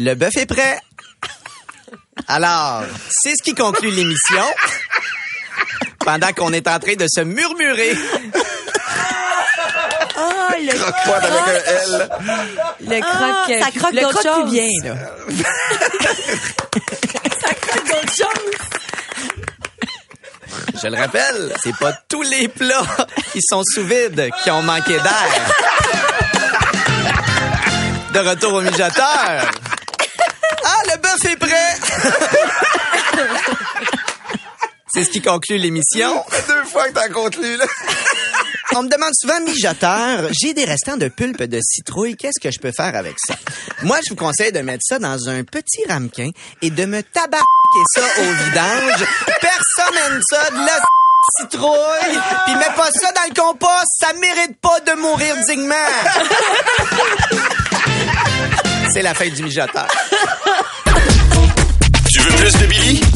Le 0.00 0.14
bœuf 0.14 0.36
est 0.36 0.46
prêt. 0.46 0.80
Alors, 2.26 2.82
c'est 3.10 3.36
ce 3.36 3.42
qui 3.44 3.54
conclut 3.54 3.90
l'émission. 3.92 4.42
Pendant 6.00 6.32
qu'on 6.32 6.52
est 6.52 6.66
en 6.66 6.80
train 6.80 6.94
de 6.96 7.06
se 7.08 7.20
murmurer. 7.20 7.94
Ah, 10.16 10.48
le 10.58 10.72
Croque-pot 10.72 11.12
avec 11.12 11.46
un 11.46 11.60
L. 11.72 12.08
Le 12.80 13.00
croque, 13.00 13.52
ça 13.62 13.70
croque 13.78 13.92
le 13.92 14.00
d'autres 14.00 14.18
croque 14.18 14.34
choses. 14.34 14.42
plus 14.42 14.50
bien, 14.50 14.68
là. 14.84 14.94
ça 17.40 17.54
croque 17.54 17.86
d'autres 17.86 18.16
choses. 18.16 18.54
Je 20.82 20.88
le 20.88 20.96
rappelle, 20.96 21.54
c'est 21.62 21.76
pas 21.76 21.92
tous 22.08 22.22
les 22.22 22.48
plats 22.48 22.86
qui 23.32 23.40
sont 23.42 23.62
sous 23.64 23.84
vide 23.84 24.30
qui 24.42 24.50
ont 24.50 24.62
manqué 24.62 24.98
d'air. 24.98 25.28
De 28.12 28.18
retour 28.20 28.54
au 28.54 28.60
mijoteur. 28.62 29.50
Ah, 30.64 30.80
le 30.86 30.96
bœuf 30.98 31.24
est 31.24 31.36
prêt! 31.36 31.76
C'est 34.88 35.04
ce 35.04 35.10
qui 35.10 35.20
conclut 35.20 35.58
l'émission. 35.58 36.24
Deux 36.48 36.64
fois 36.64 36.88
que 36.88 36.94
t'as 36.94 37.08
conclu, 37.10 37.56
là. 37.58 37.66
On 38.78 38.82
me 38.82 38.90
demande 38.90 39.12
souvent, 39.18 39.40
mijoteur, 39.40 40.28
j'ai 40.38 40.52
des 40.52 40.66
restants 40.66 40.98
de 40.98 41.08
pulpe 41.08 41.42
de 41.42 41.60
citrouille, 41.62 42.14
qu'est-ce 42.14 42.38
que 42.38 42.50
je 42.50 42.58
peux 42.58 42.72
faire 42.76 42.94
avec 42.94 43.14
ça? 43.26 43.34
Moi, 43.82 43.96
je 44.04 44.10
vous 44.10 44.16
conseille 44.16 44.52
de 44.52 44.58
mettre 44.58 44.82
ça 44.86 44.98
dans 44.98 45.30
un 45.30 45.44
petit 45.44 45.82
ramequin 45.88 46.28
et 46.60 46.68
de 46.68 46.84
me 46.84 47.02
tabarquer 47.02 47.46
ça 47.94 48.02
au 48.02 48.44
vidange. 48.44 49.06
Personne 49.40 49.96
aime 50.06 50.20
ça, 50.28 50.50
de 50.50 50.58
la 50.58 50.78
citrouille. 51.40 52.20
Puis 52.44 52.54
mets 52.54 52.74
pas 52.76 52.90
ça 52.92 53.12
dans 53.12 53.26
le 53.30 53.34
compost, 53.34 53.86
ça 53.98 54.12
mérite 54.20 54.60
pas 54.60 54.80
de 54.80 54.92
mourir 55.00 55.34
dignement. 55.48 55.74
C'est 58.92 59.02
la 59.02 59.14
fin 59.14 59.28
du 59.30 59.42
mijoteur. 59.42 59.88
Tu 62.12 62.20
veux 62.20 62.36
plus 62.36 62.52
de 62.52 62.66
Billy? 62.66 63.15